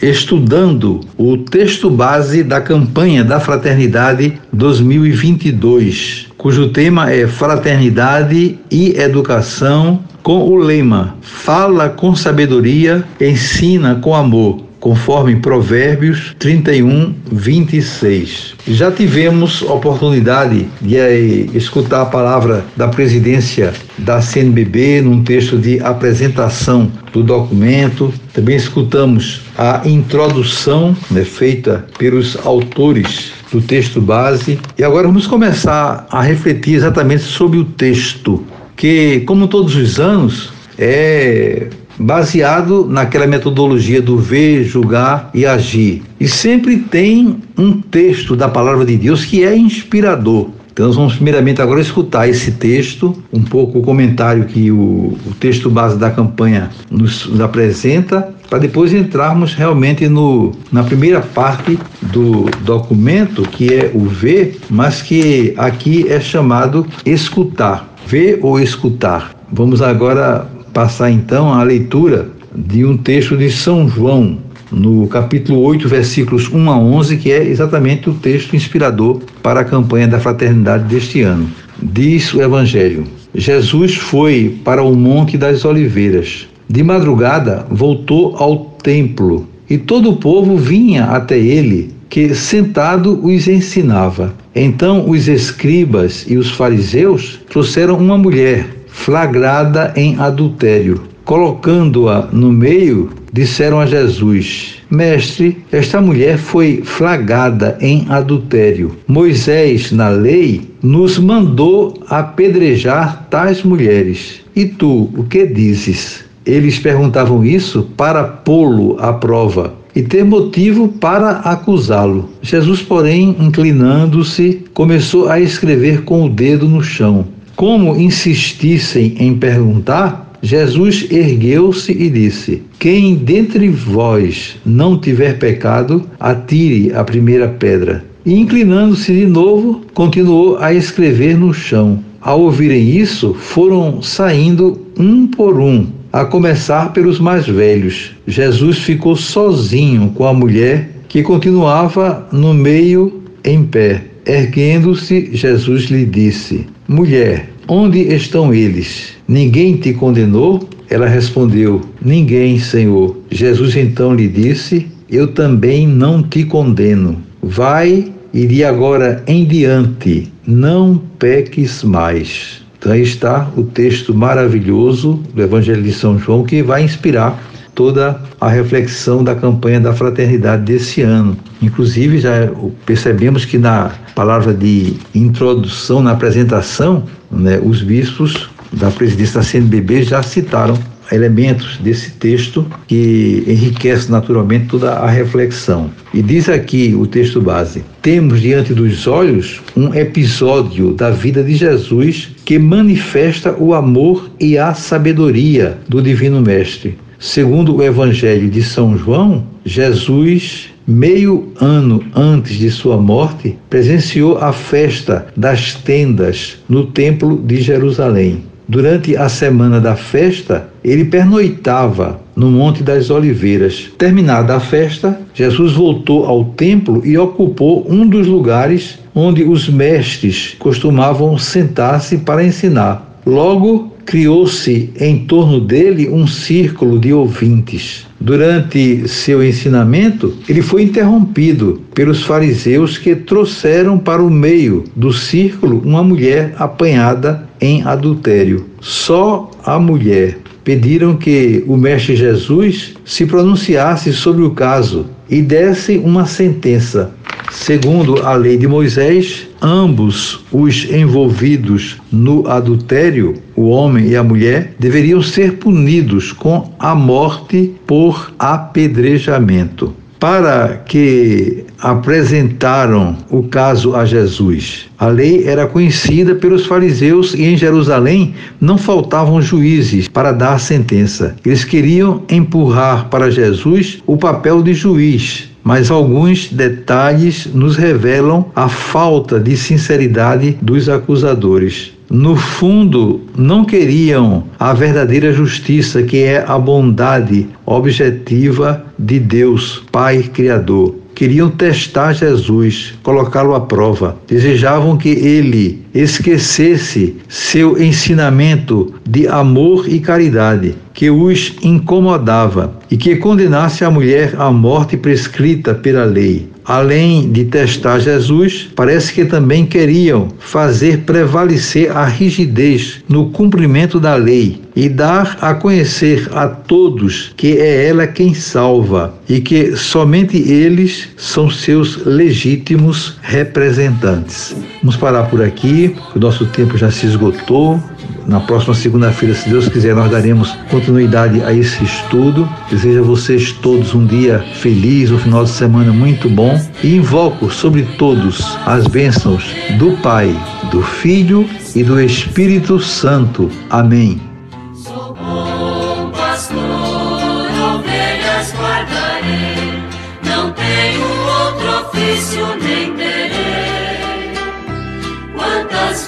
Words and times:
estudando 0.00 1.00
o 1.16 1.36
texto 1.38 1.90
base 1.90 2.42
da 2.42 2.60
campanha 2.60 3.24
da 3.24 3.40
Fraternidade 3.40 4.38
2022, 4.52 6.28
cujo 6.36 6.68
tema 6.68 7.10
é 7.10 7.26
Fraternidade 7.26 8.58
e 8.70 8.98
Educação, 8.98 10.00
com 10.22 10.40
o 10.40 10.56
lema 10.56 11.16
Fala 11.22 11.88
com 11.88 12.14
sabedoria, 12.14 13.04
ensina 13.20 13.94
com 13.96 14.14
amor 14.14 14.66
conforme 14.86 15.34
Provérbios 15.34 16.36
31, 16.38 17.12
26. 17.32 18.54
Já 18.68 18.88
tivemos 18.88 19.60
oportunidade 19.62 20.68
de 20.80 20.96
eh, 20.96 21.48
escutar 21.54 22.02
a 22.02 22.06
palavra 22.06 22.64
da 22.76 22.86
presidência 22.86 23.72
da 23.98 24.22
CNBB 24.22 25.02
num 25.02 25.24
texto 25.24 25.58
de 25.58 25.80
apresentação 25.80 26.88
do 27.12 27.24
documento. 27.24 28.14
Também 28.32 28.54
escutamos 28.54 29.40
a 29.58 29.82
introdução 29.84 30.96
né, 31.10 31.24
feita 31.24 31.84
pelos 31.98 32.38
autores 32.46 33.32
do 33.50 33.60
texto 33.60 34.00
base. 34.00 34.56
E 34.78 34.84
agora 34.84 35.08
vamos 35.08 35.26
começar 35.26 36.06
a 36.08 36.22
refletir 36.22 36.74
exatamente 36.74 37.24
sobre 37.24 37.58
o 37.58 37.64
texto, 37.64 38.46
que, 38.76 39.24
como 39.26 39.48
todos 39.48 39.74
os 39.74 39.98
anos, 39.98 40.52
é 40.78 41.70
baseado 41.98 42.86
naquela 42.86 43.26
metodologia 43.26 44.00
do 44.02 44.18
ver, 44.18 44.64
julgar 44.64 45.30
e 45.32 45.46
agir. 45.46 46.02
E 46.20 46.28
sempre 46.28 46.78
tem 46.78 47.36
um 47.56 47.80
texto 47.80 48.36
da 48.36 48.48
palavra 48.48 48.84
de 48.84 48.96
Deus 48.96 49.24
que 49.24 49.44
é 49.44 49.56
inspirador. 49.56 50.50
Então, 50.76 50.88
nós 50.88 50.96
vamos 50.96 51.14
primeiramente 51.14 51.62
agora 51.62 51.80
escutar 51.80 52.28
esse 52.28 52.52
texto, 52.52 53.16
um 53.32 53.40
pouco 53.40 53.78
o 53.78 53.82
comentário 53.82 54.44
que 54.44 54.70
o, 54.70 55.16
o 55.26 55.34
texto 55.40 55.70
base 55.70 55.96
da 55.96 56.10
campanha 56.10 56.68
nos, 56.90 57.24
nos 57.24 57.40
apresenta, 57.40 58.34
para 58.50 58.58
depois 58.58 58.92
entrarmos 58.92 59.54
realmente 59.54 60.06
no, 60.06 60.52
na 60.70 60.84
primeira 60.84 61.22
parte 61.22 61.78
do 62.02 62.44
documento, 62.60 63.40
que 63.40 63.72
é 63.72 63.90
o 63.94 64.00
ver, 64.04 64.58
mas 64.68 65.00
que 65.00 65.54
aqui 65.56 66.06
é 66.10 66.20
chamado 66.20 66.86
escutar. 67.06 67.88
Ver 68.06 68.38
ou 68.42 68.60
escutar. 68.60 69.34
Vamos 69.50 69.80
agora 69.80 70.46
passar 70.76 71.10
então 71.10 71.54
a 71.54 71.62
leitura 71.62 72.28
de 72.54 72.84
um 72.84 72.98
texto 72.98 73.34
de 73.34 73.50
São 73.50 73.88
João, 73.88 74.36
no 74.70 75.06
capítulo 75.06 75.60
8, 75.60 75.88
versículos 75.88 76.52
1 76.52 76.70
a 76.70 76.78
11, 76.78 77.16
que 77.16 77.32
é 77.32 77.42
exatamente 77.42 78.10
o 78.10 78.12
texto 78.12 78.54
inspirador 78.54 79.22
para 79.42 79.60
a 79.60 79.64
campanha 79.64 80.06
da 80.06 80.20
fraternidade 80.20 80.84
deste 80.84 81.22
ano. 81.22 81.48
Diz 81.82 82.34
o 82.34 82.42
Evangelho: 82.42 83.04
Jesus 83.34 83.94
foi 83.94 84.60
para 84.62 84.82
o 84.82 84.94
Monte 84.94 85.38
das 85.38 85.64
Oliveiras. 85.64 86.46
De 86.68 86.82
madrugada 86.82 87.64
voltou 87.70 88.36
ao 88.36 88.76
templo 88.82 89.48
e 89.70 89.78
todo 89.78 90.10
o 90.10 90.16
povo 90.16 90.58
vinha 90.58 91.04
até 91.04 91.38
ele, 91.38 91.90
que 92.10 92.34
sentado 92.34 93.18
os 93.24 93.48
ensinava. 93.48 94.34
Então 94.54 95.08
os 95.08 95.26
escribas 95.26 96.26
e 96.28 96.36
os 96.36 96.50
fariseus 96.50 97.40
trouxeram 97.48 97.96
uma 97.96 98.18
mulher 98.18 98.75
flagrada 98.96 99.92
em 99.94 100.18
adultério. 100.18 101.02
Colocando-a 101.24 102.28
no 102.32 102.50
meio, 102.50 103.10
disseram 103.32 103.78
a 103.78 103.86
Jesus: 103.86 104.78
Mestre, 104.90 105.58
esta 105.70 106.00
mulher 106.00 106.38
foi 106.38 106.82
flagrada 106.82 107.76
em 107.80 108.06
adultério. 108.08 108.96
Moisés, 109.06 109.92
na 109.92 110.08
lei, 110.08 110.62
nos 110.82 111.18
mandou 111.18 111.94
apedrejar 112.08 113.26
tais 113.30 113.62
mulheres. 113.62 114.40
E 114.56 114.64
tu, 114.64 115.10
o 115.16 115.24
que 115.24 115.46
dizes? 115.46 116.24
Eles 116.44 116.78
perguntavam 116.78 117.44
isso 117.44 117.88
para 117.96 118.24
pô-lo 118.24 118.96
à 118.98 119.12
prova 119.12 119.74
e 119.94 120.02
ter 120.02 120.24
motivo 120.24 120.88
para 120.88 121.38
acusá-lo. 121.40 122.30
Jesus, 122.42 122.82
porém, 122.82 123.36
inclinando-se, 123.40 124.64
começou 124.74 125.28
a 125.28 125.40
escrever 125.40 126.02
com 126.02 126.24
o 126.24 126.28
dedo 126.28 126.68
no 126.68 126.82
chão. 126.82 127.26
Como 127.56 127.96
insistissem 127.96 129.14
em 129.18 129.34
perguntar, 129.34 130.30
Jesus 130.42 131.06
ergueu-se 131.10 131.90
e 131.90 132.10
disse: 132.10 132.62
Quem 132.78 133.14
dentre 133.14 133.70
vós 133.70 134.56
não 134.64 134.98
tiver 134.98 135.38
pecado, 135.38 136.04
atire 136.20 136.92
a 136.92 137.02
primeira 137.02 137.48
pedra. 137.48 138.04
E 138.26 138.34
inclinando-se 138.34 139.10
de 139.10 139.24
novo, 139.24 139.80
continuou 139.94 140.58
a 140.58 140.74
escrever 140.74 141.38
no 141.38 141.54
chão. 141.54 142.00
Ao 142.20 142.42
ouvirem 142.42 142.90
isso, 142.90 143.32
foram 143.32 144.02
saindo 144.02 144.78
um 144.98 145.26
por 145.26 145.58
um, 145.58 145.86
a 146.12 146.26
começar 146.26 146.92
pelos 146.92 147.18
mais 147.18 147.46
velhos. 147.46 148.12
Jesus 148.26 148.80
ficou 148.80 149.16
sozinho 149.16 150.10
com 150.14 150.26
a 150.26 150.34
mulher 150.34 150.90
que 151.08 151.22
continuava 151.22 152.28
no 152.30 152.52
meio 152.52 153.22
em 153.42 153.64
pé. 153.64 154.04
Erguendo-se, 154.26 155.30
Jesus 155.32 155.84
lhe 155.84 156.04
disse: 156.04 156.66
Mulher, 156.88 157.50
onde 157.66 157.98
estão 158.14 158.54
eles? 158.54 159.16
Ninguém 159.26 159.76
te 159.76 159.92
condenou? 159.92 160.68
Ela 160.88 161.08
respondeu: 161.08 161.80
Ninguém, 162.00 162.60
Senhor. 162.60 163.16
Jesus 163.28 163.74
então 163.74 164.14
lhe 164.14 164.28
disse: 164.28 164.86
Eu 165.10 165.28
também 165.28 165.86
não 165.86 166.22
te 166.22 166.44
condeno. 166.44 167.20
Vai 167.42 168.12
e 168.32 168.46
de 168.46 168.62
agora 168.62 169.24
em 169.26 169.44
diante 169.44 170.30
não 170.46 171.00
peques 171.18 171.82
mais. 171.82 172.62
Então 172.78 172.92
aí 172.92 173.02
está 173.02 173.50
o 173.56 173.64
texto 173.64 174.14
maravilhoso 174.14 175.20
do 175.34 175.42
Evangelho 175.42 175.82
de 175.82 175.92
São 175.92 176.16
João 176.16 176.44
que 176.44 176.62
vai 176.62 176.84
inspirar 176.84 177.42
toda 177.76 178.20
a 178.40 178.48
reflexão 178.48 179.22
da 179.22 179.34
campanha 179.36 179.78
da 179.78 179.92
fraternidade 179.92 180.64
desse 180.64 181.02
ano. 181.02 181.36
Inclusive, 181.62 182.18
já 182.18 182.50
percebemos 182.84 183.44
que 183.44 183.58
na 183.58 183.92
palavra 184.14 184.52
de 184.52 184.94
introdução, 185.14 186.02
na 186.02 186.12
apresentação, 186.12 187.04
né, 187.30 187.60
os 187.62 187.82
bispos 187.82 188.48
da 188.72 188.90
presidência 188.90 189.40
da 189.40 189.46
CNBB 189.46 190.02
já 190.02 190.22
citaram 190.22 190.76
elementos 191.12 191.78
desse 191.78 192.10
texto 192.12 192.66
que 192.88 193.44
enriquece 193.46 194.10
naturalmente 194.10 194.66
toda 194.66 194.94
a 194.94 195.08
reflexão. 195.08 195.90
E 196.12 196.22
diz 196.22 196.48
aqui 196.48 196.96
o 196.98 197.06
texto 197.06 197.40
base: 197.40 197.84
temos 198.02 198.40
diante 198.40 198.74
dos 198.74 199.06
olhos 199.06 199.60
um 199.76 199.94
episódio 199.94 200.94
da 200.94 201.10
vida 201.10 201.44
de 201.44 201.54
Jesus 201.54 202.30
que 202.44 202.58
manifesta 202.58 203.54
o 203.58 203.74
amor 203.74 204.30
e 204.40 204.56
a 204.58 204.74
sabedoria 204.74 205.78
do 205.88 206.02
Divino 206.02 206.40
Mestre. 206.40 206.98
Segundo 207.18 207.76
o 207.76 207.82
Evangelho 207.82 208.50
de 208.50 208.62
São 208.62 208.96
João, 208.96 209.44
Jesus, 209.64 210.68
meio 210.86 211.52
ano 211.60 212.04
antes 212.14 212.56
de 212.56 212.70
sua 212.70 212.96
morte, 212.96 213.56
presenciou 213.70 214.38
a 214.38 214.52
festa 214.52 215.26
das 215.36 215.74
tendas 215.74 216.58
no 216.68 216.86
Templo 216.86 217.42
de 217.42 217.60
Jerusalém. 217.60 218.44
Durante 218.68 219.16
a 219.16 219.28
semana 219.28 219.80
da 219.80 219.94
festa, 219.94 220.68
ele 220.82 221.04
pernoitava 221.04 222.20
no 222.34 222.50
Monte 222.50 222.82
das 222.82 223.10
Oliveiras. 223.10 223.88
Terminada 223.96 224.56
a 224.56 224.60
festa, 224.60 225.20
Jesus 225.32 225.72
voltou 225.72 226.26
ao 226.26 226.44
templo 226.44 227.00
e 227.06 227.16
ocupou 227.16 227.86
um 227.88 228.06
dos 228.06 228.26
lugares 228.26 228.98
onde 229.14 229.44
os 229.44 229.68
mestres 229.68 230.56
costumavam 230.58 231.38
sentar-se 231.38 232.18
para 232.18 232.44
ensinar. 232.44 233.20
Logo, 233.24 233.95
criou-se 234.06 234.90
em 234.98 235.26
torno 235.26 235.60
dele 235.60 236.08
um 236.08 236.26
círculo 236.26 236.98
de 236.98 237.12
ouvintes. 237.12 238.06
Durante 238.18 239.06
seu 239.08 239.44
ensinamento, 239.44 240.34
ele 240.48 240.62
foi 240.62 240.84
interrompido 240.84 241.82
pelos 241.92 242.22
fariseus 242.22 242.96
que 242.96 243.14
trouxeram 243.14 243.98
para 243.98 244.22
o 244.22 244.30
meio 244.30 244.84
do 244.94 245.12
círculo 245.12 245.82
uma 245.84 246.02
mulher 246.02 246.54
apanhada 246.56 247.46
em 247.60 247.82
adultério. 247.82 248.64
Só 248.80 249.50
a 249.64 249.78
mulher 249.78 250.38
pediram 250.64 251.16
que 251.16 251.62
o 251.66 251.76
Mestre 251.76 252.16
Jesus 252.16 252.94
se 253.04 253.26
pronunciasse 253.26 254.12
sobre 254.12 254.42
o 254.42 254.50
caso 254.50 255.06
e 255.28 255.42
desse 255.42 255.98
uma 255.98 256.26
sentença. 256.26 257.12
Segundo 257.50 258.22
a 258.26 258.34
lei 258.34 258.56
de 258.56 258.66
Moisés, 258.66 259.48
ambos 259.60 260.44
os 260.52 260.84
envolvidos 260.90 261.96
no 262.12 262.46
adultério, 262.48 263.34
o 263.54 263.68
homem 263.68 264.08
e 264.08 264.16
a 264.16 264.22
mulher, 264.22 264.74
deveriam 264.78 265.22
ser 265.22 265.54
punidos 265.54 266.32
com 266.32 266.72
a 266.78 266.94
morte 266.94 267.74
por 267.86 268.32
apedrejamento. 268.38 269.94
para 270.18 270.82
que 270.86 271.64
apresentaram 271.78 273.16
o 273.30 273.42
caso 273.42 273.94
a 273.94 274.04
Jesus. 274.04 274.86
A 274.98 275.08
lei 275.08 275.44
era 275.46 275.66
conhecida 275.66 276.34
pelos 276.34 276.64
fariseus 276.64 277.34
e 277.34 277.44
em 277.44 277.56
Jerusalém 277.56 278.34
não 278.60 278.78
faltavam 278.78 279.42
juízes 279.42 280.08
para 280.08 280.32
dar 280.32 280.58
sentença. 280.58 281.36
Eles 281.44 281.64
queriam 281.64 282.22
empurrar 282.30 283.08
para 283.10 283.30
Jesus 283.30 284.02
o 284.06 284.16
papel 284.16 284.62
de 284.62 284.72
juiz, 284.72 285.50
mas 285.66 285.90
alguns 285.90 286.46
detalhes 286.52 287.48
nos 287.52 287.76
revelam 287.76 288.46
a 288.54 288.68
falta 288.68 289.40
de 289.40 289.56
sinceridade 289.56 290.56
dos 290.62 290.88
acusadores 290.88 291.96
no 292.08 292.36
fundo, 292.36 293.20
não 293.36 293.64
queriam 293.64 294.44
a 294.60 294.72
verdadeira 294.72 295.32
justiça, 295.32 296.04
que 296.04 296.18
é 296.18 296.44
a 296.46 296.56
bondade 296.56 297.48
objetiva 297.64 298.84
de 298.96 299.18
Deus, 299.18 299.82
Pai 299.90 300.22
Criador. 300.22 300.94
Queriam 301.16 301.50
testar 301.50 302.12
Jesus, 302.12 302.94
colocá-lo 303.02 303.54
à 303.54 303.60
prova. 303.60 304.16
Desejavam 304.28 304.96
que 304.96 305.08
ele 305.08 305.82
esquecesse 305.94 307.16
seu 307.26 307.82
ensinamento 307.82 308.94
de 309.08 309.26
amor 309.26 309.88
e 309.88 309.98
caridade, 309.98 310.76
que 310.92 311.10
os 311.10 311.54
incomodava 311.62 312.75
e 312.90 312.96
que 312.96 313.16
condenasse 313.16 313.84
a 313.84 313.90
mulher 313.90 314.34
à 314.38 314.50
morte 314.50 314.96
prescrita 314.96 315.74
pela 315.74 316.04
lei 316.04 316.48
além 316.66 317.30
de 317.30 317.44
testar 317.44 318.00
Jesus, 318.00 318.68
parece 318.74 319.12
que 319.12 319.24
também 319.24 319.64
queriam 319.64 320.28
fazer 320.38 320.98
prevalecer 320.98 321.96
a 321.96 322.04
rigidez 322.04 323.02
no 323.08 323.30
cumprimento 323.30 324.00
da 324.00 324.16
lei 324.16 324.60
e 324.74 324.88
dar 324.88 325.38
a 325.40 325.54
conhecer 325.54 326.28
a 326.34 326.48
todos 326.48 327.32
que 327.36 327.56
é 327.58 327.86
ela 327.86 328.06
quem 328.06 328.34
salva 328.34 329.14
e 329.28 329.40
que 329.40 329.76
somente 329.76 330.36
eles 330.36 331.08
são 331.16 331.48
seus 331.48 332.04
legítimos 332.04 333.16
representantes. 333.22 334.54
Vamos 334.82 334.96
parar 334.96 335.24
por 335.30 335.40
aqui, 335.40 335.94
o 336.14 336.18
nosso 336.18 336.46
tempo 336.46 336.76
já 336.76 336.90
se 336.90 337.06
esgotou. 337.06 337.80
Na 338.26 338.40
próxima 338.40 338.74
segunda-feira, 338.74 339.34
se 339.34 339.48
Deus 339.48 339.68
quiser, 339.68 339.94
nós 339.94 340.10
daremos 340.10 340.50
continuidade 340.68 341.42
a 341.44 341.52
esse 341.52 341.84
estudo. 341.84 342.48
Desejo 342.68 343.00
a 343.00 343.02
vocês 343.02 343.52
todos 343.52 343.94
um 343.94 344.04
dia 344.04 344.44
feliz, 344.54 345.12
um 345.12 345.18
final 345.18 345.44
de 345.44 345.50
semana 345.50 345.92
muito 345.92 346.28
bom 346.28 346.60
e 346.82 346.96
invoco 346.96 347.48
sobre 347.50 347.84
todos 347.96 348.58
as 348.66 348.88
bênçãos 348.88 349.54
do 349.78 349.92
Pai, 350.02 350.34
do 350.72 350.82
Filho 350.82 351.48
e 351.74 351.84
do 351.84 352.00
Espírito 352.00 352.80
Santo. 352.80 353.48
Amém. 353.70 354.20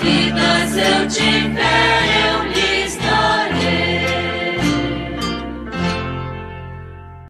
Vidas 0.00 0.76
eu 0.76 1.08
tiver 1.08 2.07